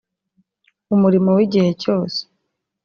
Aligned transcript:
umurimo 0.95 1.29
w 1.37 1.39
igihe 1.45 1.71
cyose 1.81 2.19